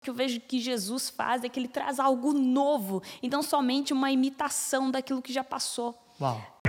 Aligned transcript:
que 0.00 0.08
eu 0.08 0.14
vejo 0.14 0.40
que 0.40 0.58
Jesus 0.58 1.10
faz 1.10 1.44
é 1.44 1.48
que 1.48 1.60
ele 1.60 1.68
traz 1.68 2.00
algo 2.00 2.32
novo 2.32 3.02
e 3.22 3.28
não 3.28 3.42
somente 3.42 3.92
uma 3.92 4.10
imitação 4.10 4.90
daquilo 4.90 5.20
que 5.20 5.32
já 5.32 5.44
passou. 5.44 5.94
Uau. 6.20 6.59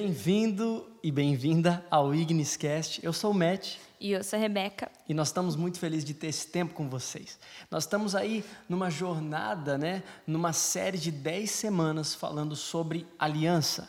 Bem-vindo 0.00 0.86
e 1.02 1.10
bem-vinda 1.10 1.84
ao 1.90 2.14
Igniscast. 2.14 3.04
Eu 3.04 3.12
sou 3.12 3.32
o 3.32 3.34
Matt. 3.34 3.78
E 4.00 4.12
eu 4.12 4.22
sou 4.22 4.38
a 4.38 4.40
Rebeca. 4.40 4.88
E 5.08 5.12
nós 5.12 5.26
estamos 5.26 5.56
muito 5.56 5.80
felizes 5.80 6.04
de 6.04 6.14
ter 6.14 6.28
esse 6.28 6.46
tempo 6.46 6.72
com 6.72 6.88
vocês. 6.88 7.36
Nós 7.68 7.82
estamos 7.82 8.14
aí 8.14 8.44
numa 8.68 8.90
jornada, 8.90 9.76
né, 9.76 10.04
numa 10.24 10.52
série 10.52 10.98
de 10.98 11.10
10 11.10 11.50
semanas 11.50 12.14
falando 12.14 12.54
sobre 12.54 13.08
aliança. 13.18 13.88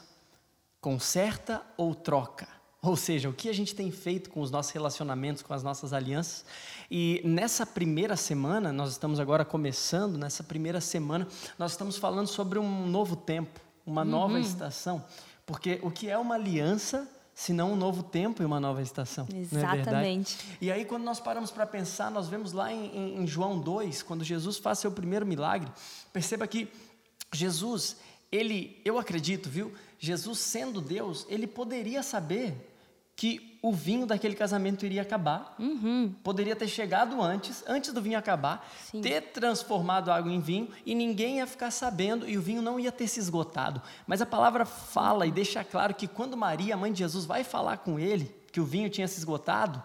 Conserta 0.82 1.62
ou 1.78 1.94
troca? 1.94 2.48
Ou 2.82 2.96
seja, 2.96 3.30
o 3.30 3.34
que 3.34 3.48
a 3.48 3.54
gente 3.54 3.76
tem 3.76 3.92
feito 3.92 4.32
com 4.32 4.42
os 4.42 4.50
nossos 4.50 4.72
relacionamentos, 4.72 5.44
com 5.44 5.54
as 5.54 5.62
nossas 5.62 5.94
alianças. 5.94 6.44
E 6.90 7.22
nessa 7.24 7.68
primeira 7.68 8.16
semana, 8.16 8.74
nós 8.74 8.90
estamos 8.90 9.20
agora 9.20 9.46
começando, 9.46 10.18
nessa 10.18 10.42
primeira 10.42 10.82
semana, 10.82 11.28
nós 11.56 11.74
estamos 11.74 11.98
falando 11.98 12.28
sobre 12.28 12.58
um 12.58 12.88
novo 12.88 13.16
tempo, 13.16 13.62
uma 13.86 14.02
uhum. 14.02 14.10
nova 14.10 14.40
estação. 14.40 15.06
Porque 15.50 15.80
o 15.82 15.90
que 15.90 16.08
é 16.08 16.16
uma 16.16 16.36
aliança 16.36 17.10
se 17.34 17.54
não 17.54 17.74
um 17.74 17.76
novo 17.76 18.04
tempo 18.04 18.44
e 18.44 18.46
uma 18.46 18.60
nova 18.60 18.84
estação? 18.84 19.28
É 19.34 19.38
Exatamente. 19.40 20.38
É 20.62 20.66
e 20.66 20.72
aí, 20.72 20.86
quando 20.86 21.04
nós 21.04 21.20
paramos 21.20 21.50
para 21.50 21.66
pensar, 21.66 22.12
nós 22.12 22.28
vemos 22.28 22.52
lá 22.52 22.72
em, 22.72 22.96
em, 22.96 23.24
em 23.24 23.26
João 23.26 23.60
2, 23.60 24.04
quando 24.04 24.24
Jesus 24.24 24.60
faz 24.60 24.78
seu 24.78 24.92
primeiro 24.92 25.26
milagre, 25.26 25.72
perceba 26.14 26.46
que 26.46 26.72
Jesus, 27.34 27.98
ele, 28.32 28.80
eu 28.86 29.00
acredito, 29.00 29.50
viu? 29.50 29.74
Jesus 29.98 30.38
sendo 30.38 30.80
Deus, 30.80 31.26
ele 31.28 31.48
poderia 31.48 32.04
saber 32.04 32.56
que 33.20 33.60
o 33.62 33.74
vinho 33.74 34.06
daquele 34.06 34.34
casamento 34.34 34.86
iria 34.86 35.02
acabar. 35.02 35.54
Uhum. 35.60 36.16
Poderia 36.24 36.56
ter 36.56 36.70
chegado 36.70 37.22
antes, 37.22 37.62
antes 37.68 37.92
do 37.92 38.02
vinho 38.02 38.18
acabar, 38.18 38.66
Sim. 38.90 39.02
ter 39.02 39.34
transformado 39.34 40.10
água 40.10 40.32
em 40.32 40.40
vinho 40.40 40.70
e 40.86 40.96
ninguém 40.96 41.40
ia 41.40 41.46
ficar 41.46 41.70
sabendo 41.70 42.26
e 42.30 42.38
o 42.38 42.42
vinho 42.42 42.62
não 42.62 42.80
ia 42.80 42.94
ter 42.94 43.10
se 43.10 43.20
esgotado. 43.20 43.82
Mas 44.08 44.22
a 44.22 44.26
palavra 44.26 44.64
fala 44.64 45.28
e 45.28 45.32
deixa 45.32 45.66
claro 45.66 45.94
que 45.94 46.08
quando 46.08 46.38
Maria, 46.38 46.76
a 46.76 46.78
mãe 46.78 46.94
de 46.94 47.00
Jesus, 47.00 47.26
vai 47.26 47.44
falar 47.44 47.80
com 47.80 48.00
ele 48.00 48.34
que 48.54 48.62
o 48.62 48.66
vinho 48.66 48.90
tinha 48.90 49.06
se 49.06 49.18
esgotado, 49.18 49.84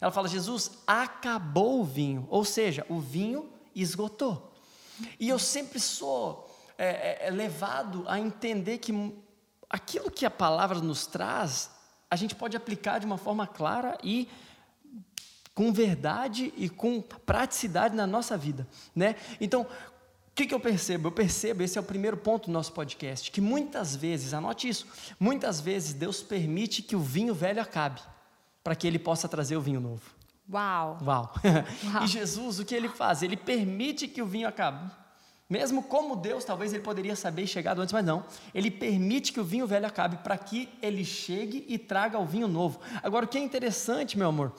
ela 0.00 0.12
fala: 0.12 0.28
Jesus, 0.28 0.70
acabou 0.86 1.80
o 1.80 1.84
vinho. 1.84 2.24
Ou 2.30 2.44
seja, 2.44 2.86
o 2.88 3.00
vinho 3.00 3.50
esgotou. 3.74 4.54
E 5.18 5.28
eu 5.28 5.40
sempre 5.40 5.80
sou 5.80 6.48
é, 6.78 7.24
é, 7.24 7.26
é 7.26 7.30
levado 7.32 8.04
a 8.06 8.20
entender 8.20 8.78
que 8.78 8.92
aquilo 9.68 10.08
que 10.08 10.24
a 10.24 10.30
palavra 10.30 10.78
nos 10.78 11.04
traz 11.04 11.74
a 12.16 12.18
gente 12.18 12.34
pode 12.34 12.56
aplicar 12.56 12.98
de 12.98 13.04
uma 13.04 13.18
forma 13.18 13.46
clara 13.46 13.98
e 14.02 14.26
com 15.54 15.70
verdade 15.70 16.52
e 16.56 16.68
com 16.68 17.00
praticidade 17.00 17.94
na 17.94 18.06
nossa 18.06 18.36
vida, 18.38 18.66
né? 18.94 19.16
Então, 19.38 19.62
o 19.62 20.34
que, 20.34 20.46
que 20.46 20.54
eu 20.54 20.60
percebo? 20.60 21.08
Eu 21.08 21.12
percebo, 21.12 21.62
esse 21.62 21.76
é 21.76 21.80
o 21.80 21.84
primeiro 21.84 22.16
ponto 22.16 22.46
do 22.46 22.52
nosso 22.52 22.72
podcast, 22.72 23.30
que 23.30 23.40
muitas 23.40 23.94
vezes, 23.94 24.32
anote 24.32 24.66
isso, 24.66 24.86
muitas 25.20 25.60
vezes 25.60 25.92
Deus 25.92 26.22
permite 26.22 26.82
que 26.82 26.96
o 26.96 27.00
vinho 27.00 27.34
velho 27.34 27.60
acabe, 27.60 28.00
para 28.64 28.74
que 28.74 28.86
Ele 28.86 28.98
possa 28.98 29.28
trazer 29.28 29.56
o 29.56 29.60
vinho 29.60 29.80
novo. 29.80 30.02
Uau! 30.50 30.98
Uau! 31.02 31.34
Uau. 31.92 32.04
e 32.04 32.06
Jesus, 32.06 32.58
o 32.58 32.64
que 32.64 32.74
Ele 32.74 32.88
faz? 32.88 33.22
Ele 33.22 33.36
permite 33.36 34.08
que 34.08 34.22
o 34.22 34.26
vinho 34.26 34.48
acabe 34.48 34.90
mesmo 35.48 35.82
como 35.82 36.16
Deus, 36.16 36.44
talvez 36.44 36.72
ele 36.72 36.82
poderia 36.82 37.14
saber 37.14 37.42
e 37.42 37.46
chegado 37.46 37.80
antes, 37.80 37.92
mas 37.92 38.04
não. 38.04 38.24
Ele 38.52 38.70
permite 38.70 39.32
que 39.32 39.40
o 39.40 39.44
vinho 39.44 39.66
velho 39.66 39.86
acabe 39.86 40.16
para 40.18 40.36
que 40.36 40.68
ele 40.82 41.04
chegue 41.04 41.64
e 41.68 41.78
traga 41.78 42.18
o 42.18 42.26
vinho 42.26 42.48
novo. 42.48 42.80
Agora, 43.02 43.24
o 43.24 43.28
que 43.28 43.38
é 43.38 43.40
interessante, 43.40 44.18
meu 44.18 44.28
amor, 44.28 44.52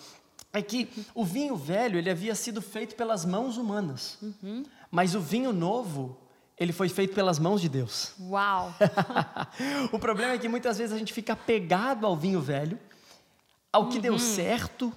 é 0.53 0.61
que 0.61 0.89
o 1.13 1.25
vinho 1.25 1.55
velho 1.55 1.97
ele 1.97 2.09
havia 2.09 2.33
sido 2.35 2.61
feito 2.61 2.95
pelas 2.95 3.25
mãos 3.25 3.57
humanas, 3.57 4.17
uhum. 4.21 4.63
mas 4.89 5.13
o 5.13 5.19
vinho 5.19 5.51
novo 5.51 6.17
ele 6.57 6.71
foi 6.71 6.89
feito 6.89 7.13
pelas 7.13 7.37
mãos 7.37 7.61
de 7.61 7.69
Deus. 7.69 8.13
Uau! 8.19 8.73
o 9.91 9.99
problema 9.99 10.33
é 10.33 10.37
que 10.37 10.47
muitas 10.47 10.77
vezes 10.77 10.95
a 10.95 10.97
gente 10.97 11.13
fica 11.13 11.33
apegado 11.33 12.05
ao 12.05 12.15
vinho 12.15 12.41
velho, 12.41 12.79
ao 13.71 13.89
que 13.89 13.97
uhum. 13.97 14.01
deu 14.01 14.19
certo, 14.19 14.91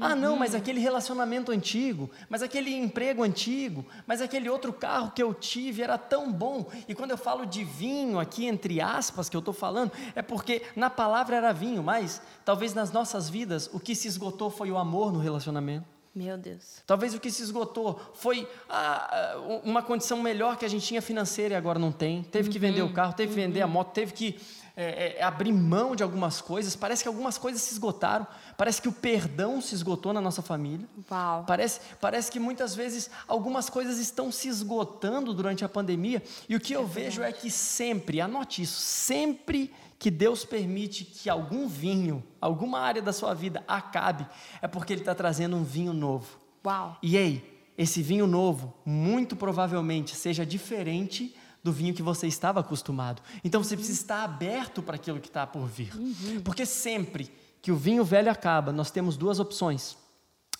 ah, 0.00 0.14
não, 0.14 0.36
mas 0.36 0.52
uhum. 0.52 0.58
aquele 0.58 0.80
relacionamento 0.80 1.52
antigo, 1.52 2.10
mas 2.28 2.42
aquele 2.42 2.74
emprego 2.74 3.22
antigo, 3.22 3.84
mas 4.06 4.20
aquele 4.20 4.48
outro 4.48 4.72
carro 4.72 5.12
que 5.12 5.22
eu 5.22 5.32
tive 5.32 5.82
era 5.82 5.96
tão 5.96 6.32
bom. 6.32 6.66
E 6.88 6.94
quando 6.94 7.12
eu 7.12 7.18
falo 7.18 7.46
de 7.46 7.64
vinho 7.64 8.18
aqui, 8.18 8.46
entre 8.46 8.80
aspas, 8.80 9.28
que 9.28 9.36
eu 9.36 9.40
estou 9.40 9.54
falando, 9.54 9.92
é 10.14 10.22
porque 10.22 10.62
na 10.76 10.90
palavra 10.90 11.36
era 11.36 11.52
vinho, 11.52 11.82
mas 11.82 12.20
talvez 12.44 12.74
nas 12.74 12.92
nossas 12.92 13.28
vidas 13.28 13.68
o 13.72 13.80
que 13.80 13.94
se 13.94 14.08
esgotou 14.08 14.50
foi 14.50 14.70
o 14.70 14.78
amor 14.78 15.12
no 15.12 15.18
relacionamento. 15.18 15.98
Meu 16.14 16.36
Deus. 16.36 16.82
Talvez 16.84 17.14
o 17.14 17.20
que 17.20 17.30
se 17.30 17.42
esgotou 17.42 18.00
foi 18.14 18.48
ah, 18.68 19.36
uma 19.62 19.82
condição 19.82 20.20
melhor 20.20 20.56
que 20.56 20.64
a 20.64 20.68
gente 20.68 20.84
tinha 20.84 21.00
financeira 21.00 21.54
e 21.54 21.56
agora 21.56 21.78
não 21.78 21.92
tem. 21.92 22.24
Teve 22.24 22.50
que 22.50 22.58
vender 22.58 22.82
o 22.82 22.86
uhum. 22.86 22.92
carro, 22.92 23.12
teve 23.12 23.30
que 23.30 23.36
vender 23.36 23.60
a 23.60 23.66
uhum. 23.66 23.72
moto, 23.72 23.92
teve 23.92 24.12
que 24.12 24.40
é, 24.80 25.16
é, 25.18 25.22
abrir 25.24 25.52
mão 25.52 25.96
de 25.96 26.04
algumas 26.04 26.40
coisas. 26.40 26.76
Parece 26.76 27.02
que 27.02 27.08
algumas 27.08 27.36
coisas 27.36 27.60
se 27.60 27.72
esgotaram. 27.72 28.24
Parece 28.56 28.80
que 28.80 28.88
o 28.88 28.92
perdão 28.92 29.60
se 29.60 29.74
esgotou 29.74 30.12
na 30.12 30.20
nossa 30.20 30.40
família. 30.40 30.86
Uau. 31.10 31.42
Parece, 31.44 31.80
parece 32.00 32.30
que 32.30 32.38
muitas 32.38 32.76
vezes 32.76 33.10
algumas 33.26 33.68
coisas 33.68 33.98
estão 33.98 34.30
se 34.30 34.46
esgotando 34.46 35.34
durante 35.34 35.64
a 35.64 35.68
pandemia. 35.68 36.22
E 36.48 36.54
o 36.54 36.60
que 36.60 36.74
eu 36.74 36.82
é 36.82 36.86
vejo 36.86 37.22
é 37.22 37.32
que 37.32 37.50
sempre, 37.50 38.20
anote 38.20 38.62
isso, 38.62 38.78
sempre 38.78 39.74
que 39.98 40.12
Deus 40.12 40.44
permite 40.44 41.04
que 41.04 41.28
algum 41.28 41.66
vinho, 41.66 42.22
alguma 42.40 42.78
área 42.78 43.02
da 43.02 43.12
sua 43.12 43.34
vida 43.34 43.64
acabe, 43.66 44.28
é 44.62 44.68
porque 44.68 44.92
Ele 44.92 45.00
está 45.00 45.12
trazendo 45.12 45.56
um 45.56 45.64
vinho 45.64 45.92
novo. 45.92 46.38
Uau. 46.64 46.96
E 47.02 47.18
aí, 47.18 47.42
esse 47.76 48.00
vinho 48.00 48.28
novo, 48.28 48.72
muito 48.86 49.34
provavelmente, 49.34 50.14
seja 50.14 50.46
diferente 50.46 51.34
do 51.62 51.72
vinho 51.72 51.94
que 51.94 52.02
você 52.02 52.26
estava 52.26 52.60
acostumado. 52.60 53.22
Então 53.44 53.62
você 53.62 53.76
precisa 53.76 54.00
estar 54.00 54.24
aberto 54.24 54.82
para 54.82 54.96
aquilo 54.96 55.20
que 55.20 55.28
está 55.28 55.46
por 55.46 55.66
vir. 55.66 55.94
Uhum. 55.94 56.40
Porque 56.42 56.64
sempre 56.64 57.30
que 57.60 57.72
o 57.72 57.76
vinho 57.76 58.04
velho 58.04 58.30
acaba, 58.30 58.72
nós 58.72 58.90
temos 58.90 59.16
duas 59.16 59.38
opções. 59.40 59.96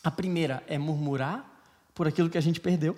A 0.03 0.11
primeira 0.11 0.63
é 0.67 0.79
murmurar 0.79 1.49
por 1.95 2.07
aquilo 2.07 2.31
que 2.31 2.39
a 2.39 2.41
gente 2.41 2.61
perdeu. 2.61 2.97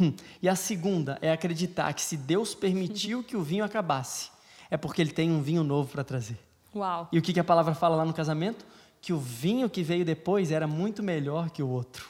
Hum. 0.00 0.14
E 0.40 0.48
a 0.48 0.54
segunda 0.54 1.18
é 1.20 1.32
acreditar 1.32 1.92
que 1.92 2.02
se 2.02 2.16
Deus 2.16 2.54
permitiu 2.54 3.22
que 3.22 3.36
o 3.36 3.42
vinho 3.42 3.64
acabasse, 3.64 4.30
é 4.70 4.76
porque 4.76 5.02
Ele 5.02 5.10
tem 5.10 5.30
um 5.30 5.42
vinho 5.42 5.64
novo 5.64 5.90
para 5.90 6.04
trazer. 6.04 6.38
Uau. 6.74 7.08
E 7.10 7.18
o 7.18 7.22
que, 7.22 7.32
que 7.32 7.40
a 7.40 7.44
palavra 7.44 7.74
fala 7.74 7.96
lá 7.96 8.04
no 8.04 8.12
casamento? 8.12 8.64
Que 9.00 9.12
o 9.12 9.18
vinho 9.18 9.68
que 9.68 9.82
veio 9.82 10.04
depois 10.04 10.50
era 10.52 10.66
muito 10.66 11.02
melhor 11.02 11.50
que 11.50 11.62
o 11.62 11.68
outro. 11.68 12.08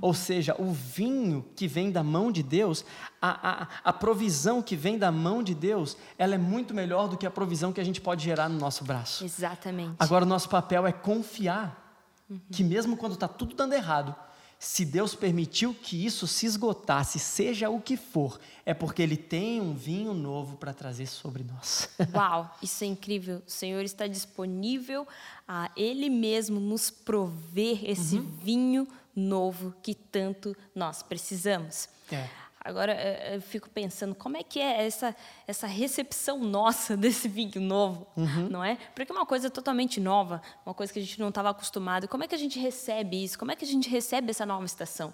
Ou 0.00 0.14
seja, 0.14 0.54
o 0.58 0.72
vinho 0.72 1.44
que 1.54 1.66
vem 1.66 1.90
da 1.90 2.02
mão 2.02 2.32
de 2.32 2.42
Deus, 2.42 2.84
a, 3.20 3.62
a, 3.62 3.68
a 3.84 3.92
provisão 3.92 4.62
que 4.62 4.74
vem 4.74 4.98
da 4.98 5.12
mão 5.12 5.42
de 5.42 5.54
Deus, 5.54 5.96
ela 6.16 6.34
é 6.34 6.38
muito 6.38 6.72
melhor 6.72 7.08
do 7.08 7.16
que 7.16 7.26
a 7.26 7.30
provisão 7.30 7.72
que 7.72 7.80
a 7.80 7.84
gente 7.84 8.00
pode 8.00 8.24
gerar 8.24 8.48
no 8.48 8.58
nosso 8.58 8.84
braço. 8.84 9.24
Exatamente. 9.24 9.96
Agora, 9.98 10.24
o 10.24 10.28
nosso 10.28 10.48
papel 10.48 10.86
é 10.86 10.92
confiar 10.92 12.00
uhum. 12.30 12.40
que, 12.50 12.64
mesmo 12.64 12.96
quando 12.96 13.14
está 13.14 13.28
tudo 13.28 13.54
dando 13.54 13.74
errado, 13.74 14.14
se 14.62 14.84
Deus 14.84 15.12
permitiu 15.12 15.74
que 15.74 16.06
isso 16.06 16.24
se 16.28 16.46
esgotasse, 16.46 17.18
seja 17.18 17.68
o 17.68 17.80
que 17.80 17.96
for, 17.96 18.38
é 18.64 18.72
porque 18.72 19.02
Ele 19.02 19.16
tem 19.16 19.60
um 19.60 19.74
vinho 19.74 20.14
novo 20.14 20.56
para 20.56 20.72
trazer 20.72 21.06
sobre 21.06 21.42
nós. 21.42 21.88
Uau, 22.14 22.48
isso 22.62 22.84
é 22.84 22.86
incrível. 22.86 23.42
O 23.44 23.50
Senhor 23.50 23.82
está 23.82 24.06
disponível 24.06 25.04
a 25.48 25.68
Ele 25.76 26.08
mesmo 26.08 26.60
nos 26.60 26.90
prover 26.90 27.80
esse 27.82 28.14
uhum. 28.18 28.38
vinho 28.40 28.88
novo 29.16 29.74
que 29.82 29.96
tanto 29.96 30.56
nós 30.72 31.02
precisamos. 31.02 31.88
É. 32.12 32.28
Agora 32.64 32.94
eu 33.34 33.40
fico 33.40 33.68
pensando 33.68 34.14
como 34.14 34.36
é 34.36 34.42
que 34.42 34.60
é 34.60 34.86
essa 34.86 35.16
essa 35.46 35.66
recepção 35.66 36.38
nossa 36.38 36.96
desse 36.98 37.28
vinho 37.28 37.60
novo, 37.60 38.06
uhum. 38.16 38.48
não 38.48 38.62
é? 38.64 38.76
Porque 38.94 39.10
é 39.10 39.14
uma 39.14 39.26
coisa 39.26 39.50
totalmente 39.50 40.00
nova, 40.00 40.40
uma 40.64 40.74
coisa 40.74 40.92
que 40.92 40.98
a 40.98 41.02
gente 41.02 41.18
não 41.18 41.30
estava 41.30 41.50
acostumado. 41.50 42.06
Como 42.06 42.22
é 42.22 42.28
que 42.28 42.34
a 42.34 42.38
gente 42.38 42.58
recebe 42.58 43.24
isso? 43.24 43.38
Como 43.38 43.50
é 43.50 43.56
que 43.56 43.64
a 43.64 43.68
gente 43.68 43.88
recebe 43.88 44.30
essa 44.30 44.46
nova 44.46 44.64
estação? 44.64 45.12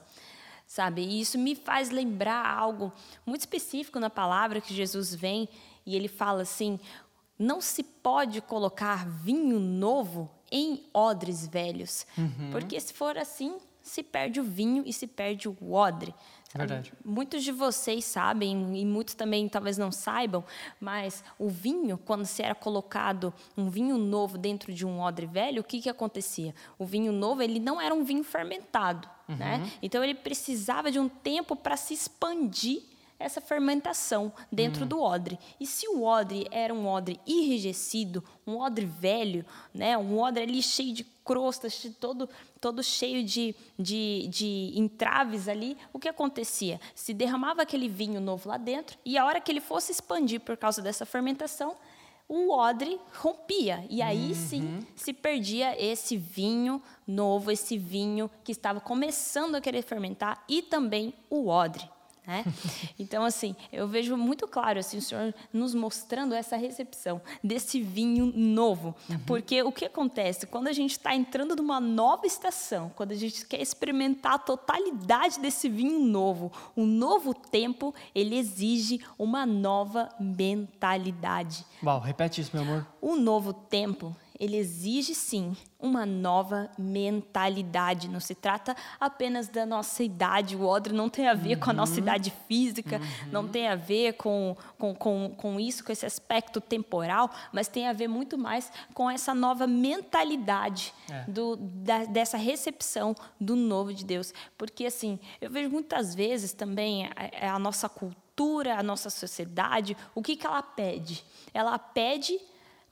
Sabe? 0.67 1.01
E 1.03 1.21
isso 1.23 1.39
me 1.39 1.55
faz 1.55 1.89
lembrar 1.89 2.47
algo 2.47 2.93
muito 3.25 3.41
específico 3.41 3.99
na 3.99 4.11
palavra 4.11 4.61
que 4.61 4.75
Jesus 4.75 5.15
vem 5.15 5.49
e 5.87 5.97
ele 5.97 6.09
fala 6.09 6.43
assim: 6.43 6.79
não 7.39 7.63
se 7.63 7.83
pode 7.83 8.43
colocar 8.43 9.09
vinho 9.09 9.59
novo 9.59 10.31
em 10.53 10.85
odres 10.93 11.47
velhos, 11.47 12.07
uhum. 12.17 12.51
porque 12.51 12.79
se 12.79 12.93
for 12.93 13.17
assim, 13.17 13.59
se 13.83 14.03
perde 14.03 14.41
o 14.41 14.45
vinho 14.45 14.83
e 14.87 14.93
se 14.93 15.07
perde 15.07 15.49
o 15.49 15.73
odre. 15.73 16.15
Sabe? 16.49 16.67
Verdade. 16.67 16.93
Muitos 17.05 17.45
de 17.45 17.53
vocês 17.53 18.05
sabem, 18.07 18.79
e 18.79 18.85
muitos 18.85 19.15
também 19.15 19.47
talvez 19.49 19.77
não 19.77 19.93
saibam, 19.93 20.43
mas 20.81 21.23
o 21.39 21.49
vinho, 21.49 21.99
quando 21.99 22.25
se 22.25 22.43
era 22.43 22.55
colocado 22.55 23.33
um 23.57 23.69
vinho 23.69 23.99
novo 23.99 24.39
dentro 24.39 24.73
de 24.73 24.87
um 24.87 24.99
odre 24.99 25.27
velho, 25.27 25.61
o 25.61 25.65
que, 25.65 25.81
que 25.81 25.91
acontecia? 25.91 26.55
O 26.79 26.87
vinho 26.87 27.13
novo 27.13 27.43
ele 27.43 27.61
não 27.61 27.79
era 27.79 27.95
um 27.95 28.03
vinho 28.03 28.25
fermentado. 28.25 29.09
Uhum. 29.29 29.37
Né? 29.37 29.71
Então 29.83 30.03
ele 30.03 30.15
precisava 30.15 30.91
de 30.91 30.99
um 30.99 31.09
tempo 31.09 31.55
para 31.55 31.77
se 31.77 31.93
expandir 31.93 32.83
essa 33.19 33.41
fermentação 33.41 34.33
dentro 34.51 34.85
hum. 34.85 34.89
do 34.89 35.01
odre. 35.01 35.39
E 35.59 35.67
se 35.67 35.89
o 35.89 36.05
odre 36.05 36.47
era 36.51 36.73
um 36.73 36.87
odre 36.87 37.21
enrijecido, 37.27 38.23
um 38.47 38.59
odre 38.59 38.87
velho, 38.87 39.45
né, 39.75 39.99
um 39.99 40.19
odre 40.19 40.45
ali 40.45 40.63
cheio 40.63 40.95
de 40.95 41.05
crostas, 41.25 41.87
todo, 42.01 42.29
todo 42.61 42.83
cheio 42.83 43.23
de, 43.23 43.55
de, 43.79 44.27
de 44.29 44.73
entraves 44.75 45.49
ali, 45.49 45.77
o 45.93 45.99
que 45.99 46.09
acontecia? 46.09 46.81
Se 46.95 47.13
derramava 47.13 47.63
aquele 47.63 47.89
vinho 47.89 48.21
novo 48.21 48.49
lá 48.49 48.57
dentro 48.57 48.97
e 49.05 49.19
a 49.19 49.27
hora 49.27 49.41
que 49.41 49.51
ele 49.51 49.61
fosse 49.61 49.93
expandir 49.93 50.41
por 50.41 50.57
causa 50.57 50.81
dessa 50.81 51.05
fermentação, 51.05 51.77
o 52.29 52.53
odre 52.53 53.01
rompia. 53.15 53.85
E 53.89 54.01
aí 54.03 54.29
uhum. 54.29 54.35
sim 54.35 54.87
se 54.95 55.13
perdia 55.13 55.75
esse 55.83 56.17
vinho 56.17 56.81
novo, 57.07 57.51
esse 57.51 57.77
vinho 57.77 58.31
que 58.45 58.53
estava 58.53 58.81
começando 58.81 59.55
a 59.55 59.61
querer 59.61 59.83
fermentar 59.83 60.45
e 60.49 60.63
também 60.63 61.15
o 61.31 61.49
odre. 61.49 61.89
Né? 62.29 62.45
Então, 62.99 63.25
assim, 63.25 63.57
eu 63.73 63.89
vejo 63.89 64.15
muito 64.15 64.47
claro 64.47 64.79
assim, 64.79 64.99
o 64.99 65.03
Senhor 65.03 65.35
nos 65.51 65.75
mostrando 65.75 66.35
essa 66.35 66.59
recepção 66.59 67.23
desse 67.43 67.81
vinho 67.81 68.31
novo. 68.37 68.95
Uhum. 69.09 69.19
Porque 69.21 69.63
o 69.63 69.73
que 69.73 69.87
acontece? 69.87 70.47
Quando 70.47 70.69
a 70.69 70.73
gente 70.73 70.91
está 70.91 71.15
entrando 71.15 71.57
numa 71.57 71.81
nova 71.81 72.27
estação, 72.27 72.93
quando 72.95 73.13
a 73.13 73.15
gente 73.15 73.47
quer 73.47 73.63
experimentar 73.63 74.35
a 74.35 74.39
totalidade 74.39 75.41
desse 75.41 75.71
vinho 75.71 76.01
novo, 76.01 76.53
um 76.77 76.85
novo 76.85 77.33
tempo, 77.33 77.95
ele 78.15 78.37
exige 78.37 79.01
uma 79.19 79.47
nova 79.47 80.11
mentalidade. 80.21 81.65
Uau, 81.83 81.99
repete 81.99 82.43
isso, 82.43 82.51
meu 82.53 82.63
amor. 82.63 82.87
O 83.01 83.17
novo 83.17 83.55
tempo 83.55 84.15
ele 84.39 84.57
exige 84.57 85.15
sim 85.15 85.57
uma 85.81 86.07
nova 86.07 86.71
mentalidade. 86.79 88.09
Não 88.09 88.21
se 88.21 88.35
trata 88.35 88.77
apenas 89.01 89.49
da 89.49 89.67
nossa 89.67 90.03
idade. 90.03 90.57
O 90.57 90.65
odre 90.65 90.93
não 90.93 91.09
tem 91.09 91.27
a 91.29 91.35
ver 91.35 91.55
uhum. 91.55 91.61
com 91.61 91.71
a 91.71 91.73
nossa 91.73 91.95
uhum. 91.95 91.99
idade 91.99 92.33
física, 92.47 92.99
uhum. 92.99 93.31
não 93.33 93.49
tem 93.49 93.69
a 93.69 93.75
ver 93.75 94.15
com, 94.15 94.57
com, 94.79 94.95
com, 94.95 95.35
com 95.37 95.61
isso, 95.61 95.85
com 95.85 95.91
esse 95.91 96.07
aspecto 96.07 96.61
temporal, 96.61 97.31
mas 97.53 97.69
tem 97.69 97.89
a 97.89 97.93
ver 97.93 98.09
muito 98.09 98.39
mais 98.39 98.71
com 98.95 99.11
essa 99.11 99.35
nova 99.35 99.67
mentalidade 99.67 100.95
é. 101.11 101.25
do, 101.29 101.57
da, 101.57 102.05
dessa 102.05 102.37
recepção 102.37 103.15
do 103.41 103.57
novo 103.57 103.93
de 103.93 104.05
Deus. 104.05 104.33
Porque, 104.57 104.87
assim, 104.87 105.19
eu 105.41 105.51
vejo 105.51 105.69
muitas 105.69 106.15
vezes 106.15 106.53
também 106.53 107.07
a, 107.41 107.55
a 107.55 107.59
nossa 107.59 107.89
cultura, 107.89 108.79
a 108.79 108.83
nossa 108.83 109.11
sociedade, 109.11 109.97
o 110.15 110.23
que, 110.23 110.37
que 110.37 110.47
ela 110.47 110.63
pede? 110.63 111.25
Ela 111.53 111.77
pede 111.79 112.39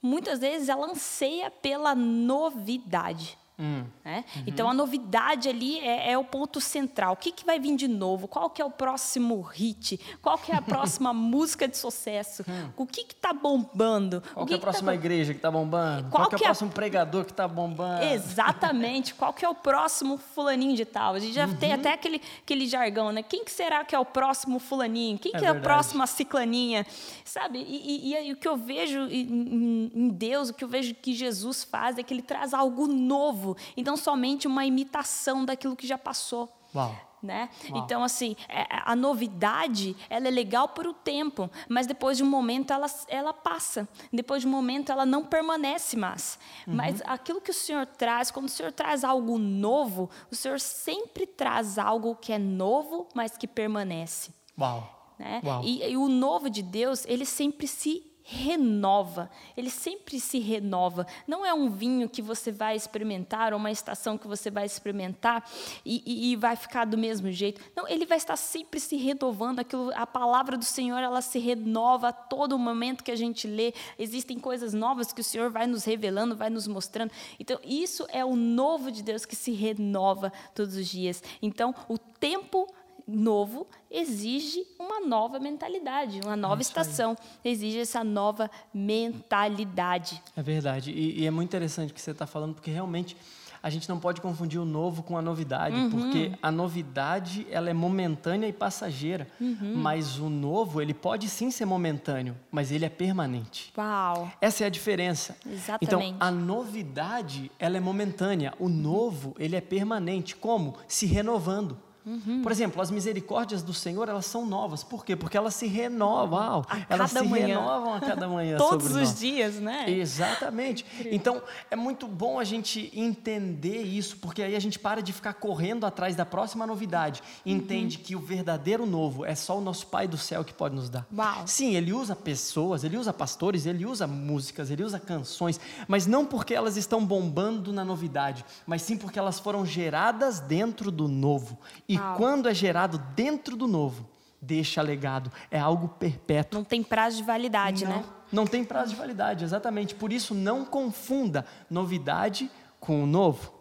muitas 0.01 0.39
vezes 0.39 0.69
ela 0.69 0.87
anseia 0.87 1.49
pela 1.49 1.95
novidade. 1.95 3.37
Hum. 3.59 3.85
Né? 4.05 4.23
Uhum. 4.35 4.43
Então 4.45 4.69
a 4.69 4.73
novidade 4.73 5.49
ali 5.49 5.79
é, 5.79 6.11
é, 6.11 6.17
o 6.17 6.23
ponto 6.23 6.61
central. 6.61 7.13
O 7.13 7.15
que, 7.15 7.31
que 7.31 7.43
vai 7.43 7.59
vir 7.59 7.75
de 7.75 7.87
novo? 7.87 8.27
Qual 8.27 8.51
que 8.51 8.61
é 8.61 8.65
o 8.65 8.69
próximo 8.69 9.41
hit? 9.41 9.99
Qual 10.21 10.37
que 10.37 10.51
é 10.51 10.55
a 10.55 10.61
próxima 10.63 11.11
música 11.11 11.67
de 11.67 11.75
sucesso? 11.75 12.45
Hum. 12.47 12.69
O 12.77 12.85
que 12.85 13.01
está 13.01 13.33
bombando? 13.33 14.21
Qual 14.33 14.45
que, 14.45 14.53
é 14.53 14.57
a 14.57 14.59
próxima 14.59 14.91
tá... 14.91 14.95
igreja 14.95 15.33
que 15.33 15.39
está 15.39 15.49
bombando? 15.49 16.09
Qual, 16.11 16.23
Qual 16.23 16.29
que 16.29 16.35
é 16.35 16.37
o 16.37 16.41
é 16.41 16.43
próximo 16.43 16.69
pregador 16.69 17.25
que 17.25 17.31
está 17.31 17.47
bombando? 17.47 18.03
Exatamente. 18.03 19.15
Qual 19.15 19.33
que 19.33 19.43
é 19.43 19.49
o 19.49 19.55
próximo 19.55 20.17
fulaninho 20.19 20.75
de 20.75 20.85
tal? 20.85 21.15
A 21.15 21.19
gente 21.19 21.33
já 21.33 21.47
uhum. 21.47 21.55
tem 21.55 21.73
até 21.73 21.93
aquele, 21.93 22.21
aquele 22.43 22.67
jargão, 22.67 23.11
né? 23.11 23.23
Quem 23.23 23.43
que 23.43 23.51
será 23.51 23.83
que 23.83 23.95
é 23.95 23.99
o 23.99 24.05
próximo 24.05 24.59
fulaninho? 24.59 25.17
Quem 25.17 25.31
é 25.33 25.39
que 25.39 25.45
é, 25.45 25.49
a 25.49 25.55
próxima 25.55 26.05
ciclaninha? 26.05 26.85
Sabe? 27.25 27.57
E, 27.67 28.13
e, 28.13 28.27
e, 28.27 28.33
o 28.33 28.35
que 28.35 28.47
eu 28.47 28.55
vejo 28.55 29.07
em 29.09 30.09
Deus, 30.09 30.49
o 30.49 30.53
que 30.53 30.63
eu 30.63 30.67
vejo 30.67 30.93
que 30.93 31.13
Jesus 31.13 31.63
faz 31.63 31.97
é 31.97 32.03
que 32.03 32.13
ele 32.13 32.21
traz 32.21 32.53
algo 32.53 32.87
novo 32.87 33.46
novo 33.47 33.57
e 33.75 33.83
não 33.83 33.95
somente 33.95 34.47
uma 34.47 34.65
imitação 34.65 35.45
daquilo 35.45 35.75
que 35.75 35.87
já 35.87 35.97
passou. 35.97 36.49
Uau. 36.75 36.95
Né? 37.21 37.49
Então, 37.73 38.03
assim, 38.03 38.35
é, 38.47 38.67
a 38.69 38.95
novidade, 38.95 39.97
ela 40.07 40.27
é 40.27 40.31
legal 40.31 40.69
por 40.69 40.85
um 40.85 40.93
tempo, 40.93 41.49
mas 41.67 41.87
depois 41.87 42.15
de 42.15 42.23
um 42.23 42.27
momento 42.27 42.71
ela, 42.71 42.85
ela 43.07 43.33
passa. 43.33 43.89
Depois 44.13 44.43
de 44.43 44.47
um 44.47 44.51
momento 44.51 44.91
ela 44.91 45.03
não 45.03 45.25
permanece 45.25 45.97
mais. 45.97 46.37
Uhum. 46.67 46.75
Mas 46.75 47.01
aquilo 47.05 47.41
que 47.41 47.49
o 47.49 47.53
Senhor 47.53 47.87
traz, 47.87 48.29
quando 48.29 48.45
o 48.45 48.49
Senhor 48.49 48.71
traz 48.71 49.03
algo 49.03 49.37
novo, 49.39 50.09
o 50.31 50.35
Senhor 50.35 50.59
sempre 50.59 51.25
traz 51.25 51.79
algo 51.79 52.15
que 52.15 52.31
é 52.31 52.37
novo, 52.37 53.07
mas 53.15 53.35
que 53.35 53.47
permanece. 53.47 54.31
Uau. 54.57 54.87
Né? 55.17 55.41
Uau. 55.43 55.63
E, 55.63 55.83
e 55.83 55.97
o 55.97 56.07
novo 56.07 56.51
de 56.51 56.61
Deus, 56.61 57.03
ele 57.07 57.25
sempre 57.25 57.67
se 57.67 58.05
renova, 58.29 59.31
ele 59.55 59.69
sempre 59.69 60.19
se 60.19 60.37
renova. 60.37 61.07
Não 61.25 61.45
é 61.45 61.53
um 61.53 61.69
vinho 61.69 62.09
que 62.09 62.21
você 62.21 62.51
vai 62.51 62.75
experimentar, 62.75 63.53
ou 63.53 63.59
uma 63.59 63.71
estação 63.71 64.17
que 64.17 64.27
você 64.27 64.51
vai 64.51 64.65
experimentar 64.65 65.49
e, 65.85 66.03
e, 66.05 66.31
e, 66.31 66.35
vai 66.35 66.57
ficar 66.57 66.83
do 66.83 66.97
mesmo 66.97 67.31
jeito. 67.31 67.61
Não, 67.73 67.87
ele 67.87 68.05
vai 68.05 68.17
estar 68.17 68.35
sempre 68.35 68.81
se 68.81 68.97
renovando. 68.97 69.59
Aquilo, 69.59 69.93
a 69.95 70.05
palavra 70.05 70.57
do 70.57 70.65
Senhor 70.65 70.97
ela 70.97 71.21
se 71.21 71.39
renova 71.39 72.09
a 72.09 72.11
todo 72.11 72.59
momento 72.59 73.01
que 73.01 73.11
a 73.11 73.15
gente 73.15 73.47
lê. 73.47 73.73
Existem 73.97 74.37
coisas 74.37 74.73
novas 74.73 75.13
que 75.13 75.21
o 75.21 75.23
Senhor 75.23 75.49
vai 75.49 75.65
nos 75.65 75.85
revelando, 75.85 76.35
vai 76.35 76.49
nos 76.49 76.67
mostrando. 76.67 77.11
Então, 77.39 77.57
isso 77.63 78.05
é 78.09 78.25
o 78.25 78.35
novo 78.35 78.91
de 78.91 79.01
Deus 79.01 79.25
que 79.25 79.37
se 79.37 79.53
renova 79.53 80.33
todos 80.53 80.75
os 80.75 80.85
dias. 80.85 81.23
Então, 81.41 81.73
o 81.87 81.97
tempo 81.97 82.67
novo 83.07 83.67
exige 83.89 84.65
uma 84.77 84.99
nova 84.99 85.39
mentalidade, 85.39 86.19
uma 86.23 86.35
nova 86.35 86.59
é 86.59 86.63
estação, 86.63 87.15
exige 87.43 87.79
essa 87.79 88.03
nova 88.03 88.51
mentalidade. 88.73 90.21
É 90.35 90.41
verdade. 90.41 90.91
E, 90.91 91.21
e 91.21 91.25
é 91.25 91.31
muito 91.31 91.49
interessante 91.49 91.91
o 91.91 91.93
que 91.93 92.01
você 92.01 92.11
está 92.11 92.27
falando, 92.27 92.55
porque 92.55 92.71
realmente 92.71 93.15
a 93.61 93.69
gente 93.69 93.87
não 93.89 93.99
pode 93.99 94.21
confundir 94.21 94.59
o 94.59 94.65
novo 94.65 95.03
com 95.03 95.17
a 95.17 95.21
novidade, 95.21 95.75
uhum. 95.75 95.89
porque 95.89 96.31
a 96.41 96.51
novidade 96.51 97.47
ela 97.49 97.69
é 97.69 97.73
momentânea 97.73 98.47
e 98.47 98.53
passageira, 98.53 99.27
uhum. 99.39 99.73
mas 99.75 100.19
o 100.19 100.29
novo 100.29 100.81
ele 100.81 100.93
pode 100.93 101.27
sim 101.27 101.51
ser 101.51 101.65
momentâneo, 101.65 102.35
mas 102.51 102.71
ele 102.71 102.85
é 102.85 102.89
permanente. 102.89 103.73
Uau! 103.77 104.31
Essa 104.39 104.63
é 104.63 104.67
a 104.67 104.69
diferença. 104.69 105.35
Exatamente. 105.45 105.83
Então 105.83 106.15
a 106.19 106.31
novidade 106.31 107.51
ela 107.59 107.77
é 107.77 107.79
momentânea, 107.79 108.53
o 108.59 108.69
novo 108.69 109.35
ele 109.39 109.55
é 109.55 109.61
permanente. 109.61 110.35
Como? 110.35 110.75
Se 110.87 111.05
renovando. 111.05 111.77
Uhum. 112.07 112.41
Por 112.41 112.53
exemplo, 112.53 112.81
as 112.81 112.89
misericórdias 112.89 113.61
do 113.61 113.73
Senhor, 113.73 114.07
elas 114.07 114.25
são 114.25 114.45
novas. 114.45 114.81
Por 114.81 115.03
quê? 115.03 115.13
Porque 115.13 115.35
elas 115.35 115.53
se 115.55 115.67
renovam. 115.67 116.65
elas 116.89 117.11
se 117.11 117.21
manhã. 117.21 117.47
renovam 117.47 117.95
a 117.95 117.99
cada 117.99 118.29
manhã. 118.29 118.55
Todos 118.57 118.87
os 118.87 118.93
nós. 118.93 119.19
dias, 119.19 119.55
né? 119.55 119.89
Exatamente. 119.89 120.85
Então, 121.11 121.41
é 121.69 121.75
muito 121.75 122.07
bom 122.07 122.39
a 122.39 122.45
gente 122.45 122.89
entender 122.95 123.81
isso, 123.81 124.15
porque 124.17 124.41
aí 124.41 124.55
a 124.55 124.59
gente 124.59 124.79
para 124.79 125.01
de 125.01 125.11
ficar 125.11 125.33
correndo 125.33 125.85
atrás 125.85 126.15
da 126.15 126.25
próxima 126.25 126.65
novidade. 126.65 127.21
E 127.45 127.51
uhum. 127.51 127.57
entende 127.57 127.97
que 127.97 128.15
o 128.15 128.19
verdadeiro 128.21 128.85
novo 128.85 129.25
é 129.25 129.35
só 129.35 129.57
o 129.57 129.61
nosso 129.61 129.87
Pai 129.87 130.07
do 130.07 130.17
céu 130.17 130.45
que 130.45 130.53
pode 130.53 130.75
nos 130.75 130.89
dar. 130.89 131.05
Uau. 131.13 131.43
Sim, 131.45 131.75
ele 131.75 131.91
usa 131.91 132.15
pessoas, 132.15 132.85
ele 132.85 132.97
usa 132.97 133.11
pastores, 133.11 133.65
ele 133.65 133.85
usa 133.85 134.07
músicas, 134.07 134.71
ele 134.71 134.83
usa 134.83 134.97
canções, 134.97 135.59
mas 135.89 136.07
não 136.07 136.25
porque 136.25 136.53
elas 136.53 136.77
estão 136.77 137.05
bombando 137.05 137.73
na 137.73 137.83
novidade, 137.83 138.45
mas 138.65 138.81
sim 138.81 138.95
porque 138.97 139.19
elas 139.19 139.39
foram 139.39 139.65
geradas 139.65 140.39
dentro 140.39 140.89
do 140.89 141.09
novo. 141.09 141.57
E 141.87 141.96
e 141.97 142.17
quando 142.17 142.47
é 142.47 142.53
gerado 142.53 142.97
dentro 143.15 143.55
do 143.55 143.67
novo, 143.67 144.07
deixa 144.41 144.81
legado. 144.81 145.31
É 145.49 145.59
algo 145.59 145.89
perpétuo. 145.89 146.59
Não 146.59 146.65
tem 146.65 146.83
prazo 146.83 147.17
de 147.17 147.23
validade, 147.23 147.85
não, 147.85 147.97
né? 147.97 148.05
Não 148.31 148.47
tem 148.47 148.63
prazo 148.63 148.91
de 148.91 148.95
validade, 148.95 149.43
exatamente. 149.43 149.95
Por 149.95 150.11
isso, 150.11 150.33
não 150.33 150.65
confunda 150.65 151.45
novidade 151.69 152.49
com 152.79 153.03
o 153.03 153.05
novo. 153.05 153.53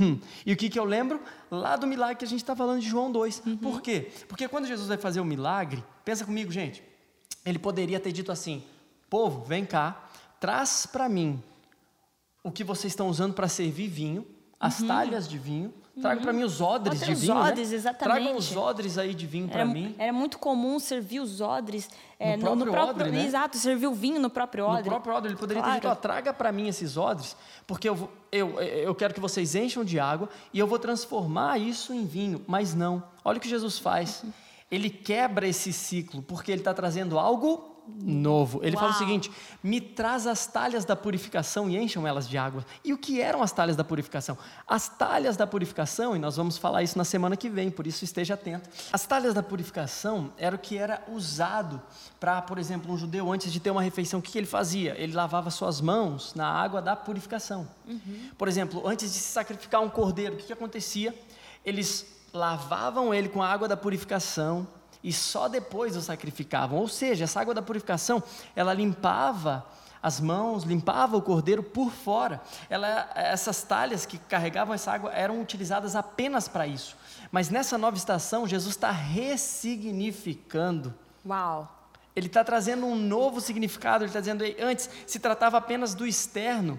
Hum. 0.00 0.18
E 0.46 0.52
o 0.52 0.56
que, 0.56 0.68
que 0.68 0.78
eu 0.78 0.84
lembro? 0.84 1.20
Lá 1.50 1.76
do 1.76 1.86
milagre 1.86 2.16
que 2.16 2.24
a 2.24 2.28
gente 2.28 2.42
está 2.42 2.54
falando 2.54 2.80
de 2.80 2.88
João 2.88 3.10
2. 3.10 3.42
Uhum. 3.44 3.56
Por 3.56 3.82
quê? 3.82 4.12
Porque 4.28 4.48
quando 4.48 4.66
Jesus 4.66 4.88
vai 4.88 4.96
fazer 4.96 5.20
o 5.20 5.24
milagre, 5.24 5.82
pensa 6.04 6.24
comigo, 6.24 6.52
gente. 6.52 6.82
Ele 7.44 7.58
poderia 7.58 7.98
ter 7.98 8.12
dito 8.12 8.30
assim: 8.30 8.62
povo, 9.10 9.44
vem 9.44 9.64
cá, 9.64 10.08
traz 10.38 10.86
para 10.86 11.08
mim 11.08 11.42
o 12.44 12.50
que 12.50 12.62
vocês 12.62 12.92
estão 12.92 13.08
usando 13.08 13.34
para 13.34 13.48
servir 13.48 13.88
vinho, 13.88 14.26
as 14.58 14.80
uhum. 14.80 14.88
talhas 14.88 15.28
de 15.28 15.38
vinho, 15.38 15.74
Traga 16.00 16.16
uhum. 16.16 16.22
para 16.22 16.32
mim 16.32 16.42
os 16.42 16.60
odres 16.60 17.00
de 17.00 17.14
vinho. 17.14 17.34
Os 17.34 17.48
odres, 17.50 17.70
né? 17.70 17.76
exatamente. 17.76 18.22
Tragam 18.22 18.38
os 18.38 18.56
odres 18.56 18.96
aí 18.96 19.12
de 19.12 19.26
vinho 19.26 19.46
para 19.46 19.64
mim. 19.64 19.94
Era 19.98 20.12
muito 20.12 20.38
comum 20.38 20.78
servir 20.78 21.20
os 21.20 21.42
odres 21.42 21.90
é, 22.18 22.34
no, 22.34 22.42
próprio 22.42 22.64
no, 22.64 22.72
próprio 22.72 23.06
odre, 23.06 23.10
né? 23.10 23.26
Exato, 23.26 23.58
servir 23.58 23.86
o 23.88 23.92
vinho 23.92 24.18
no 24.18 24.30
próprio 24.30 24.64
odre. 24.64 24.84
No 24.84 24.88
próprio 24.88 25.14
odre. 25.14 25.30
Ele 25.30 25.38
poderia 25.38 25.62
claro. 25.62 25.80
ter 25.80 25.88
dito, 25.88 25.92
ó, 25.92 25.94
traga 25.94 26.32
para 26.32 26.50
mim 26.50 26.66
esses 26.66 26.96
odres, 26.96 27.36
porque 27.66 27.86
eu, 27.86 28.08
eu, 28.30 28.58
eu 28.58 28.94
quero 28.94 29.12
que 29.12 29.20
vocês 29.20 29.54
encham 29.54 29.84
de 29.84 30.00
água 30.00 30.30
e 30.50 30.58
eu 30.58 30.66
vou 30.66 30.78
transformar 30.78 31.58
isso 31.58 31.92
em 31.92 32.06
vinho. 32.06 32.42
Mas 32.46 32.74
não. 32.74 33.02
Olha 33.22 33.36
o 33.36 33.40
que 33.40 33.48
Jesus 33.48 33.78
faz. 33.78 34.24
Ele 34.70 34.88
quebra 34.88 35.46
esse 35.46 35.70
ciclo, 35.70 36.22
porque 36.22 36.50
ele 36.50 36.62
está 36.62 36.72
trazendo 36.72 37.18
algo 37.18 37.71
novo. 37.88 38.60
Ele 38.62 38.76
Uau. 38.76 38.84
fala 38.84 38.94
o 38.94 38.98
seguinte: 38.98 39.30
me 39.62 39.80
traz 39.80 40.26
as 40.26 40.46
talhas 40.46 40.84
da 40.84 40.94
purificação 40.94 41.68
e 41.68 41.76
encham 41.76 42.06
elas 42.06 42.28
de 42.28 42.38
água. 42.38 42.64
E 42.84 42.92
o 42.92 42.98
que 42.98 43.20
eram 43.20 43.42
as 43.42 43.52
talhas 43.52 43.76
da 43.76 43.84
purificação? 43.84 44.36
As 44.66 44.88
talhas 44.88 45.36
da 45.36 45.46
purificação, 45.46 46.14
e 46.14 46.18
nós 46.18 46.36
vamos 46.36 46.58
falar 46.58 46.82
isso 46.82 46.96
na 46.96 47.04
semana 47.04 47.36
que 47.36 47.48
vem, 47.48 47.70
por 47.70 47.86
isso 47.86 48.04
esteja 48.04 48.34
atento. 48.34 48.68
As 48.92 49.06
talhas 49.06 49.34
da 49.34 49.42
purificação 49.42 50.32
era 50.36 50.54
o 50.54 50.58
que 50.58 50.76
era 50.76 51.02
usado 51.08 51.80
para, 52.18 52.40
por 52.42 52.58
exemplo, 52.58 52.92
um 52.92 52.96
judeu, 52.96 53.32
antes 53.32 53.52
de 53.52 53.60
ter 53.60 53.70
uma 53.70 53.82
refeição, 53.82 54.20
o 54.20 54.22
que 54.22 54.36
ele 54.38 54.46
fazia? 54.46 54.94
Ele 54.98 55.12
lavava 55.12 55.50
suas 55.50 55.80
mãos 55.80 56.34
na 56.34 56.46
água 56.46 56.80
da 56.80 56.94
purificação. 56.94 57.68
Uhum. 57.86 58.30
Por 58.38 58.48
exemplo, 58.48 58.86
antes 58.86 59.12
de 59.12 59.18
se 59.18 59.32
sacrificar 59.32 59.80
um 59.80 59.88
cordeiro, 59.88 60.34
o 60.34 60.38
que, 60.38 60.44
que 60.44 60.52
acontecia? 60.52 61.14
Eles 61.64 62.06
lavavam 62.32 63.12
ele 63.12 63.28
com 63.28 63.42
a 63.42 63.48
água 63.48 63.68
da 63.68 63.76
purificação 63.76 64.66
e 65.02 65.12
só 65.12 65.48
depois 65.48 65.96
o 65.96 66.02
sacrificavam. 66.02 66.78
Ou 66.78 66.88
seja, 66.88 67.24
essa 67.24 67.40
água 67.40 67.54
da 67.54 67.62
purificação, 67.62 68.22
ela 68.54 68.72
limpava 68.72 69.66
as 70.02 70.20
mãos, 70.20 70.64
limpava 70.64 71.16
o 71.16 71.22
cordeiro 71.22 71.62
por 71.62 71.90
fora. 71.90 72.40
Ela, 72.68 73.10
essas 73.14 73.62
talhas 73.62 74.04
que 74.04 74.18
carregavam 74.18 74.74
essa 74.74 74.92
água 74.92 75.12
eram 75.12 75.40
utilizadas 75.40 75.94
apenas 75.94 76.48
para 76.48 76.66
isso. 76.66 76.96
Mas 77.30 77.48
nessa 77.48 77.78
nova 77.78 77.96
estação, 77.96 78.46
Jesus 78.46 78.74
está 78.74 78.90
ressignificando. 78.90 80.92
Uau! 81.24 81.78
Ele 82.14 82.26
está 82.26 82.44
trazendo 82.44 82.84
um 82.84 82.96
novo 82.96 83.40
significado. 83.40 84.04
Ele 84.04 84.10
está 84.10 84.20
dizendo, 84.20 84.44
antes 84.60 84.90
se 85.06 85.18
tratava 85.18 85.56
apenas 85.56 85.94
do 85.94 86.06
externo, 86.06 86.78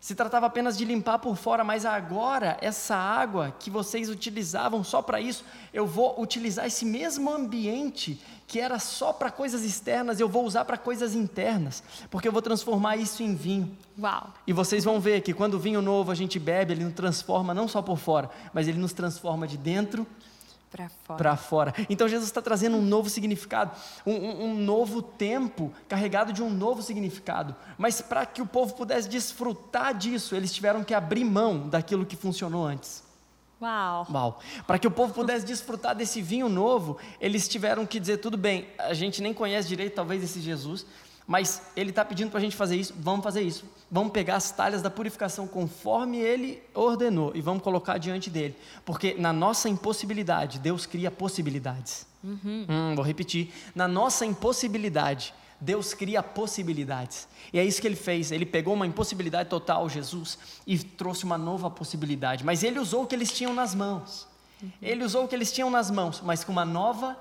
se 0.00 0.14
tratava 0.14 0.46
apenas 0.46 0.78
de 0.78 0.84
limpar 0.86 1.18
por 1.18 1.36
fora, 1.36 1.62
mas 1.62 1.84
agora 1.84 2.56
essa 2.62 2.96
água 2.96 3.54
que 3.58 3.68
vocês 3.68 4.08
utilizavam 4.08 4.82
só 4.82 5.02
para 5.02 5.20
isso, 5.20 5.44
eu 5.74 5.86
vou 5.86 6.18
utilizar 6.20 6.66
esse 6.66 6.86
mesmo 6.86 7.30
ambiente 7.30 8.18
que 8.46 8.58
era 8.58 8.78
só 8.78 9.12
para 9.12 9.30
coisas 9.30 9.62
externas, 9.62 10.18
eu 10.18 10.28
vou 10.28 10.44
usar 10.44 10.64
para 10.64 10.78
coisas 10.78 11.14
internas, 11.14 11.84
porque 12.10 12.26
eu 12.26 12.32
vou 12.32 12.40
transformar 12.40 12.96
isso 12.96 13.22
em 13.22 13.34
vinho. 13.34 13.76
Uau. 13.98 14.32
E 14.46 14.52
vocês 14.54 14.84
vão 14.84 14.98
ver 14.98 15.20
que 15.20 15.34
quando 15.34 15.54
o 15.54 15.58
vinho 15.58 15.82
novo 15.82 16.10
a 16.10 16.14
gente 16.14 16.38
bebe, 16.38 16.72
ele 16.72 16.84
nos 16.84 16.94
transforma 16.94 17.52
não 17.52 17.68
só 17.68 17.82
por 17.82 17.98
fora, 17.98 18.30
mas 18.54 18.66
ele 18.66 18.78
nos 18.78 18.94
transforma 18.94 19.46
de 19.46 19.58
dentro 19.58 20.06
para 20.70 20.88
fora. 20.88 21.36
Fora. 21.36 21.74
Então 21.88 22.08
Jesus 22.08 22.28
está 22.28 22.40
trazendo 22.40 22.76
um 22.76 22.82
novo 22.82 23.10
significado, 23.10 23.72
um, 24.06 24.12
um, 24.12 24.44
um, 24.44 24.54
novo 24.54 25.02
tempo 25.02 25.72
carregado 25.88 26.32
de 26.32 26.42
um 26.42 26.48
novo 26.48 26.80
significado. 26.80 27.56
Mas 27.76 28.00
para 28.00 28.24
que 28.24 28.40
o 28.40 28.46
povo 28.46 28.74
pudesse 28.74 29.08
desfrutar 29.08 29.92
disso, 29.94 30.36
eles 30.36 30.52
tiveram 30.52 30.84
que 30.84 30.94
abrir 30.94 31.24
mão 31.24 31.68
daquilo 31.68 32.06
que 32.06 32.14
funcionou 32.14 32.64
antes. 32.64 33.02
Uau! 33.60 34.06
Uau! 34.10 34.40
Para 34.66 34.78
que 34.78 34.86
o 34.86 34.90
povo 34.90 35.12
pudesse 35.12 35.44
desfrutar 35.44 35.94
desse 35.94 36.22
vinho 36.22 36.48
novo, 36.48 36.96
eles 37.20 37.48
tiveram 37.48 37.84
que 37.84 38.00
dizer: 38.00 38.18
tudo 38.18 38.38
bem, 38.38 38.68
a 38.78 38.94
gente 38.94 39.20
nem 39.20 39.34
conhece 39.34 39.68
direito, 39.68 39.94
talvez, 39.94 40.22
esse 40.22 40.40
Jesus, 40.40 40.86
mas 41.30 41.62
ele 41.76 41.90
está 41.90 42.04
pedindo 42.04 42.28
para 42.28 42.40
a 42.40 42.42
gente 42.42 42.56
fazer 42.56 42.74
isso, 42.74 42.92
vamos 42.98 43.22
fazer 43.22 43.40
isso. 43.42 43.64
Vamos 43.88 44.10
pegar 44.10 44.34
as 44.34 44.50
talhas 44.50 44.82
da 44.82 44.90
purificação 44.90 45.46
conforme 45.46 46.18
ele 46.18 46.60
ordenou 46.74 47.30
e 47.36 47.40
vamos 47.40 47.62
colocar 47.62 47.98
diante 47.98 48.28
dele. 48.28 48.56
Porque 48.84 49.14
na 49.14 49.32
nossa 49.32 49.68
impossibilidade, 49.68 50.58
Deus 50.58 50.86
cria 50.86 51.08
possibilidades. 51.08 52.04
Uhum. 52.24 52.66
Hum, 52.68 52.94
vou 52.96 53.04
repetir. 53.04 53.54
Na 53.76 53.86
nossa 53.86 54.26
impossibilidade, 54.26 55.32
Deus 55.60 55.94
cria 55.94 56.20
possibilidades. 56.20 57.28
E 57.52 57.60
é 57.60 57.64
isso 57.64 57.80
que 57.80 57.86
ele 57.86 57.94
fez. 57.94 58.32
Ele 58.32 58.44
pegou 58.44 58.74
uma 58.74 58.84
impossibilidade 58.84 59.48
total, 59.48 59.88
Jesus, 59.88 60.36
e 60.66 60.76
trouxe 60.80 61.22
uma 61.22 61.38
nova 61.38 61.70
possibilidade. 61.70 62.44
Mas 62.44 62.64
ele 62.64 62.80
usou 62.80 63.04
o 63.04 63.06
que 63.06 63.14
eles 63.14 63.30
tinham 63.30 63.54
nas 63.54 63.72
mãos. 63.72 64.26
Uhum. 64.60 64.68
Ele 64.82 65.04
usou 65.04 65.26
o 65.26 65.28
que 65.28 65.36
eles 65.36 65.52
tinham 65.52 65.70
nas 65.70 65.92
mãos, 65.92 66.20
mas 66.24 66.42
com 66.42 66.50
uma 66.50 66.64
nova 66.64 67.16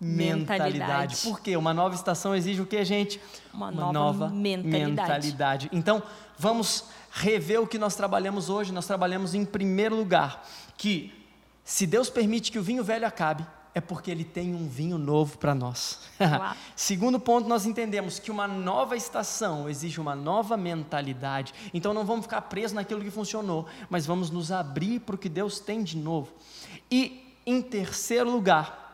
mentalidade. 0.00 0.78
mentalidade. 0.78 1.16
Por 1.22 1.40
quê? 1.40 1.56
Uma 1.56 1.74
nova 1.74 1.94
estação 1.94 2.34
exige 2.34 2.60
o 2.62 2.66
que, 2.66 2.84
gente? 2.84 3.20
Uma, 3.52 3.70
Uma 3.70 3.92
nova, 3.92 3.92
nova 3.92 4.28
mentalidade. 4.28 4.90
mentalidade. 4.90 5.68
Então, 5.72 6.02
vamos 6.38 6.84
rever 7.10 7.60
o 7.60 7.66
que 7.66 7.78
nós 7.78 7.96
trabalhamos 7.96 8.48
hoje. 8.48 8.72
Nós 8.72 8.86
trabalhamos 8.86 9.34
em 9.34 9.44
primeiro 9.44 9.96
lugar 9.96 10.46
que 10.76 11.12
se 11.64 11.86
Deus 11.86 12.08
permite 12.08 12.50
que 12.50 12.58
o 12.58 12.62
vinho 12.62 12.82
velho 12.82 13.06
acabe, 13.06 13.46
é 13.74 13.80
porque 13.80 14.10
ele 14.10 14.24
tem 14.24 14.54
um 14.54 14.66
vinho 14.66 14.98
novo 14.98 15.38
para 15.38 15.54
nós. 15.54 16.00
Segundo 16.74 17.20
ponto, 17.20 17.48
nós 17.48 17.66
entendemos 17.66 18.18
que 18.18 18.30
uma 18.30 18.48
nova 18.48 18.96
estação 18.96 19.68
exige 19.68 20.00
uma 20.00 20.14
nova 20.14 20.56
mentalidade. 20.56 21.54
Então 21.72 21.92
não 21.92 22.04
vamos 22.04 22.24
ficar 22.24 22.42
presos 22.42 22.72
naquilo 22.72 23.02
que 23.02 23.10
funcionou, 23.10 23.66
mas 23.90 24.06
vamos 24.06 24.30
nos 24.30 24.50
abrir 24.50 25.00
para 25.00 25.14
o 25.14 25.18
que 25.18 25.28
Deus 25.28 25.60
tem 25.60 25.82
de 25.82 25.96
novo. 25.96 26.32
E 26.90 27.36
em 27.46 27.62
terceiro 27.62 28.30
lugar, 28.30 28.87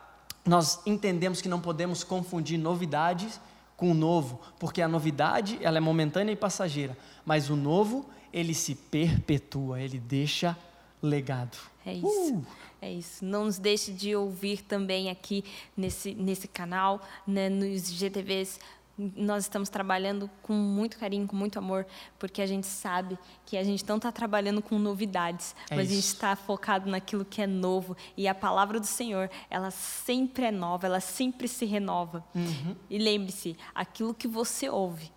nós 0.45 0.81
entendemos 0.87 1.41
que 1.41 1.49
não 1.49 1.61
podemos 1.61 2.05
confundir 2.05 2.59
novidades 2.59 3.41
com 3.77 3.91
o 3.91 3.95
novo, 3.95 4.41
porque 4.59 4.83
a 4.83 4.89
novidade 4.89 5.59
ela 5.61 5.79
é 5.79 5.81
momentânea 5.81 6.33
e 6.33 6.37
passageira, 6.37 6.97
mas 7.25 7.51
o 7.51 7.57
novo 7.57 8.09
ele 8.33 8.55
se 8.55 8.75
perpetua, 8.75 9.81
ele 9.81 9.99
deixa 9.99 10.57
legado. 11.03 11.57
É 11.85 11.95
isso. 11.95 12.35
Uh! 12.35 12.47
É 12.85 12.93
isso. 12.93 13.25
Não 13.25 13.47
nos 13.47 13.59
deixe 13.59 13.93
de 13.93 14.15
ouvir 14.15 14.61
também 14.61 15.09
aqui 15.09 15.43
nesse, 15.75 16.15
nesse 16.15 16.47
canal, 16.47 17.01
né, 17.27 17.49
nos 17.49 17.91
GTVs 17.91 18.61
nós 18.97 19.45
estamos 19.45 19.69
trabalhando 19.69 20.31
com 20.43 20.53
muito 20.53 20.99
carinho, 20.99 21.27
com 21.27 21.37
muito 21.37 21.59
amor, 21.59 21.87
porque 22.19 22.41
a 22.41 22.47
gente 22.47 22.67
sabe 22.67 23.19
que 23.45 23.57
a 23.57 23.65
gente 23.65 23.85
não 23.89 23.97
está 23.97 24.13
trabalhando 24.13 24.63
com 24.63 24.79
novidades, 24.79 25.55
é 25.69 25.77
mas 25.77 25.87
isso. 25.87 25.93
a 25.93 25.97
gente 25.97 26.15
está 26.15 26.37
focado 26.37 26.89
naquilo 26.89 27.25
que 27.25 27.43
é 27.43 27.47
novo. 27.47 27.97
E 28.17 28.29
a 28.29 28.35
palavra 28.35 28.79
do 28.79 28.87
Senhor, 28.87 29.31
ela 29.51 29.71
sempre 29.71 30.47
é 30.47 30.51
nova, 30.53 30.87
ela 30.87 31.01
sempre 31.01 31.49
se 31.49 31.65
renova. 31.65 32.25
Uhum. 32.35 32.77
E 32.89 32.99
lembre-se, 32.99 33.57
aquilo 33.75 34.15
que 34.15 34.29
você 34.29 34.69
ouve 34.69 35.11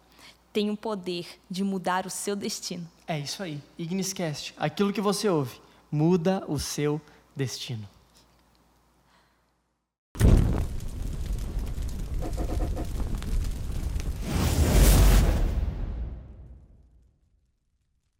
tem 0.51 0.72
o 0.72 0.77
poder 0.77 1.27
de 1.50 1.63
mudar 1.63 2.07
o 2.07 2.10
seu 2.10 2.36
destino. 2.36 2.88
É 3.07 3.19
isso 3.19 3.43
aí. 3.43 3.62
Igniscast, 3.77 4.55
aquilo 4.57 4.91
que 4.91 5.01
você 5.01 5.29
ouve 5.29 5.62
muda 5.91 6.43
o 6.48 6.57
seu 6.60 7.00
destino. 7.36 7.88